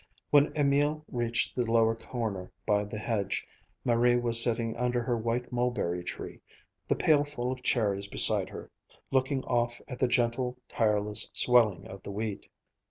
When 0.31 0.51
Emil 0.57 1.05
reached 1.11 1.55
the 1.55 1.71
lower 1.71 1.93
corner 1.95 2.51
by 2.65 2.85
the 2.85 2.97
hedge, 2.97 3.45
Marie 3.85 4.15
was 4.15 4.41
sitting 4.41 4.75
under 4.75 5.03
her 5.03 5.15
white 5.15 5.51
mulberry 5.51 6.03
tree, 6.03 6.41
the 6.87 6.95
pailful 6.95 7.51
of 7.51 7.61
cherries 7.61 8.07
beside 8.07 8.49
her, 8.49 8.71
looking 9.11 9.43
off 9.43 9.79
at 9.87 9.99
the 9.99 10.07
gentle, 10.07 10.57
tireless 10.67 11.29
swelling 11.33 11.85
of 11.85 12.01
the 12.01 12.09
wheat. 12.09 12.49